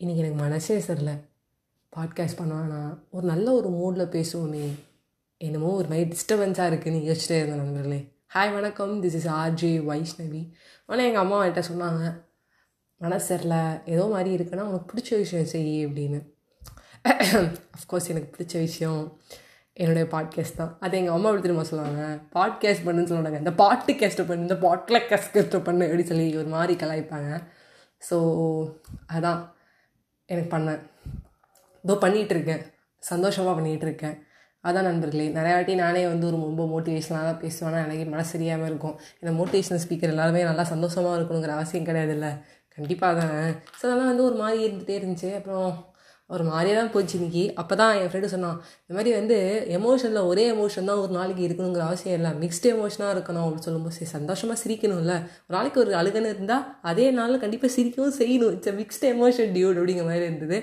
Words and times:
இன்றைக்கி 0.00 0.16
எனக்கு 0.16 0.42
மனசே 0.42 0.80
சரியில்லை. 0.80 1.14
பாட்காஸ்ட் 1.96 2.38
பண்ணுவானா? 2.38 2.98
ஒரு 3.10 3.26
நல்ல 3.26 3.52
ஒரு 3.52 3.68
மூடில் 3.68 4.12
பேசுவோமே. 4.14 4.68
என்னமோ 5.36 5.70
ஒரு 5.70 5.88
மாதிரி 5.88 6.10
டிஸ்டர்பன்ஸாக 6.10 6.68
இருக்குதுன்னு 6.70 7.00
யோசிச்சிட்டே 7.08 7.36
இருந்தேன் 7.36 7.60
நண்பர்களே. 7.62 8.12
ஹாய் 8.34 8.52
வணக்கம். 8.52 9.02
திஸ் 9.02 9.16
இஸ் 9.18 9.28
ஆர்ஜே 9.28 9.72
வைஷ்ணவி 9.90 10.52
ஆனால் 10.86 11.04
எங்கள் 11.04 11.22
அம்மா 11.22 11.44
என்கிட்ட 11.44 11.62
சொன்னாங்க 11.72 12.22
மனசு 12.96 13.26
சரியில்ல. 13.30 13.82
ஏதோ 13.84 14.06
மாதிரி 14.06 14.36
இருக்குன்னா 14.36 14.66
உனக்கு 14.70 14.90
பிடிச்ச 14.92 15.10
விஷயம் 15.16 15.46
செய் 15.46 15.86
அப்படின்னு. 15.86 16.20
அஃப்கோர்ஸ் 17.78 18.08
எனக்கு 18.08 18.32
பிடிச்ச 18.36 18.52
விஷயம் 18.52 19.18
என்னுடைய 19.72 20.08
பாட்காஸ்ட் 20.16 20.56
தான். 20.56 20.76
அது 20.80 20.96
எங்கள் 20.96 21.14
அம்மா 21.14 21.28
எப்படி 21.28 21.42
திரும்ப 21.42 21.64
சொல்லுவாங்க? 21.64 22.18
பாட்காஸ்ட் 22.34 22.86
பண்ணுன்னு 22.88 23.12
சொல்லுவாங்க 23.12 23.38
இந்த 23.38 23.52
பாட்டு 23.52 23.92
கேஸ்ட்டை 23.92 24.26
பண்ணு 24.26 24.48
இந்த 24.48 24.56
பாட்டில் 24.56 25.06
கேஸ்ட் 25.08 25.64
பண்ணு 25.64 25.86
அப்படின்னு 25.86 26.10
சொல்லி 26.14 26.36
ஒரு 26.36 26.48
மாதிரி 26.48 26.86
கலாய்ப்பாங்க. 26.86 27.42
ஸோ 28.10 28.18
அதான். 29.12 29.40
எனக்கு 30.32 30.50
பண்ணேன் 30.56 30.80
இதோ 31.84 31.94
பண்ணிகிட்ருக்கேன் 32.04 32.62
சந்தோஷமாக 33.02 33.54
பண்ணிகிட்ருக்கேன் 33.58 34.16
அதான் 34.64 34.86
நண்பர்களே 34.88 35.26
நிறையா 35.36 35.56
வாட்டி 35.58 35.74
நானே 35.82 36.00
வந்து 36.12 36.26
ஒரு 36.30 36.38
ரொம்ப 36.46 36.64
மோட்டிவேஷனாக 36.72 37.28
தான் 37.28 37.38
பேசுவேன். 37.42 37.84
எனக்கு 37.84 38.04
மனசு 38.14 38.30
சரியாமல் 38.34 38.68
இருக்கும். 38.70 38.96
இந்த 39.20 39.30
மோட்டிவேஷனல் 39.38 39.82
ஸ்பீக்கர் 39.84 40.12
எல்லாருமே 40.14 40.40
நல்லா 40.48 40.64
சந்தோஷமாக 40.72 41.18
இருக்கணுங்கிற 41.18 41.52
அவசியம் 41.58 41.86
கிடையாது 41.88 42.12
இல்லை 42.16 42.30
கண்டிப்பாக 42.74 43.14
தான் 43.20 43.32
ஸோ 43.78 43.82
அதெல்லாம் 43.86 44.10
வந்து 44.12 44.26
ஒரு 44.28 44.36
மாதிரி 44.42 44.58
இருந்துகிட்டே 44.66 44.98
இருந்துச்சு. 45.00 45.30
அப்புறம் 45.38 45.70
ஒரு 46.34 46.44
மாதிரியே 46.50 46.74
தான் 46.78 46.90
போச்சு 46.94 47.14
இன்னைக்கு. 47.18 47.44
அப்போ 47.60 47.74
தான் 47.80 47.92
என் 48.00 48.10
ஃப்ரெண்டு 48.10 48.28
சொன்னான் 48.34 48.58
இந்த 48.84 48.94
மாதிரி 48.98 49.10
வந்து 49.18 49.36
எமோஷனில் 49.78 50.28
ஒரே 50.30 50.44
எமோஷன் 50.54 50.88
தான் 50.90 51.00
ஒரு 51.04 51.12
நாளைக்கு 51.18 51.42
இருக்கணுங்கிற 51.48 51.82
அவசியம் 51.88 52.16
இல்லை. 52.18 52.30
மிக்ஸ்டு 52.42 52.72
எமோஷனாக 52.74 53.14
இருக்கணும். 53.16 53.44
அப்படின்னு 53.46 53.66
சொல்லும்போது 53.68 53.96
சரி 53.98 54.10
சந்தோஷமாக 54.16 54.58
சிரிக்கணும்ல. 54.62 55.14
ஒரு 55.46 55.54
நாளைக்கு 55.56 55.80
ஒரு 55.84 55.92
அழுகன்னு 56.00 56.32
இருந்தால் 56.34 56.64
அதே 56.90 57.06
நாளில் 57.18 57.42
கண்டிப்பாக 57.44 57.72
சிரிக்கவும் 57.76 58.16
செய்யணும். 58.20 58.52
இட்ஸ் 58.56 58.76
மிக்ஸ்டு 58.80 59.10
எமோஷன் 59.14 59.50
டியூட் 59.56 59.80
அப்படிங்கிற 59.80 60.06
மாதிரி 60.10 60.26
இருந்தது. 60.30 60.58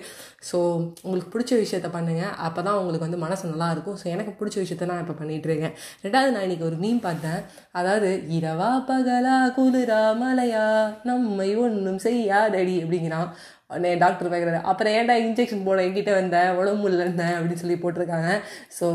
ஸோ 0.50 0.58
உங்களுக்கு 1.06 1.32
பிடிச்ச 1.36 1.54
விஷயத்த 1.64 1.92
பண்ணுங்கள் 1.98 2.34
அப்போ 2.48 2.59
தான் 2.68 2.78
உங்களுக்கு 2.81 3.08
வந்து 3.08 3.22
மனசு 3.26 3.52
நல்லாயிருக்கும் 3.54 4.00
ஸோ 4.02 4.08
எனக்கு 4.16 4.34
பிடிச்ச 4.40 4.58
விஷயத்த 4.64 4.90
நான் 4.92 5.04
இப்போ 5.06 5.18
பண்ணிகிட்டு 5.22 5.50
இருக்கேன். 5.52 5.76
ரெண்டாவது 6.06 6.34
நான் 6.36 6.46
இன்றைக்கி 6.48 6.68
ஒரு 6.70 6.80
மீன் 6.86 7.04
பார்த்தேன். 7.08 7.40
அதாவது 7.80 8.09
இரவா 8.38 8.72
பகலா 8.90 9.38
குளிரா 9.58 10.02
மலையா 10.24 10.66
நம்மை 11.09 11.50
ஒன்றும் 11.66 12.02
செய்யாதடி 12.08 12.76
அப்படிங்கிறான். 12.84 13.30
உடனே 13.70 13.90
டாக்டர் 14.04 14.30
பார்க்குறாரு 14.32 14.60
அப்புறம் 14.72 14.94
ஏன்டா 14.98 15.16
இன்ஜெக்ஷன் 15.23 15.66
போட? 15.66 15.80
எங்கிட்ட 15.88 16.12
வந்தேன் 16.20 16.50
உடம்பு 16.60 16.82
முடியல 16.84 17.06
இருந்தேன் 17.06 17.36
அப்படின்னு 17.38 17.62
சொல்லி 17.64 17.78
போட்டிருக்காங்க. 17.84 18.30
ஸோ 18.78 18.86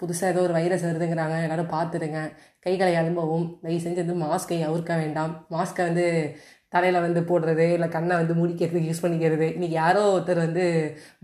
புதுசாக 0.00 0.32
ஏதோ 0.32 0.42
ஒரு 0.46 0.56
வைரஸ் 0.58 0.86
வருதுங்கிறாங்க. 0.88 1.36
எல்லோரும் 1.46 1.72
பார்த்துருங்க 1.76 2.20
கைகளை 2.66 2.94
அனுபவம் 3.02 3.46
தயவு 3.64 3.82
செஞ்சு 3.84 4.02
வந்து 4.04 4.18
மாஸ்கை 4.24 4.60
அவுர்க்க 4.68 5.00
வேண்டாம். 5.02 5.32
மாஸ்கை 5.54 5.84
வந்து 5.88 6.06
தலையில் 6.74 7.04
வந்து 7.04 7.20
போடுறது 7.28 7.66
இல்லை 7.76 7.88
கண்ணை 7.88 8.14
வந்து 8.20 8.34
முடிக்கிறதுக்கு 8.40 8.88
யூஸ் 8.88 9.02
பண்ணிக்கிறது. 9.04 9.46
இன்றைக்கி 9.56 9.76
யாரோ 9.82 10.00
ஒருத்தர் 10.14 10.44
வந்து 10.46 10.64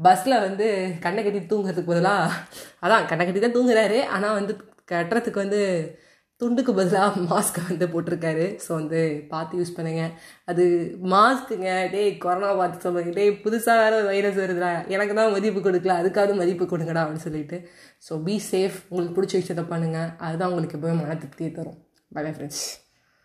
பஸ்ஸில் 0.07 0.43
வந்து 0.47 0.67
கண்ணை 1.07 1.23
கட்டி 1.23 1.41
தூங்குறதுக்கு 1.53 1.93
பதிலாக 1.93 2.37
அதான் 2.85 3.09
கண்ணை 3.11 3.25
கட்டி 3.25 3.41
தான் 3.41 3.57
தூங்குறாரு. 3.59 3.99
ஆனால் 4.17 4.39
வந்து 4.39 4.55
கட்டுறதுக்கு 4.93 5.45
வந்து 5.45 5.61
துண்டுக்கு 6.43 6.73
பதிலாக 6.79 7.25
மாஸ்க்கை 7.33 7.63
வந்து 7.71 7.87
போட்டிருக்காரு. 7.95 8.47
ஸோ 8.65 8.71
வந்து 8.81 9.01
பார்த்து 9.33 9.59
யூஸ் 9.61 9.75
பண்ணுங்கள் 9.79 10.13
அது 10.53 10.65
மாஸ்க்குங்க 11.15 11.73
டேய் 11.95 12.11
கொரோனா 12.25 12.53
பார்த்து 12.61 12.85
சொல்லுங்க. 12.87 13.13
டேய் 13.19 13.33
புதுசாக 13.45 13.83
வேறு 13.83 13.99
வைரஸ் 14.11 14.41
வருதுடா. 14.43 14.73
எனக்கு 14.97 15.17
தான் 15.21 15.35
மதிப்பு 15.37 15.63
கொடுக்கல. 15.69 15.97
அதுக்காவது 16.03 16.41
மதிப்பு 16.43 16.67
கொடுங்கடா 16.75 17.05
அப்படின்னு 17.05 17.27
சொல்லிட்டு. 17.29 17.59
ஸோ 18.09 18.23
பி 18.29 18.37
சேஃப் 18.53 18.79
உங்களுக்கு 18.93 19.17
பிடிச்ச 19.19 19.37
விஷயத்த 19.43 19.67
பண்ணுங்கள் 19.75 20.13
அதுதான் 20.29 20.53
உங்களுக்கு 20.53 20.79
எப்போவுமே 20.79 21.01
மன 21.03 21.19
திருப்தியை 21.25 21.53
தரும். 21.61 21.79
Bye 22.17 22.31
friends 22.37 22.65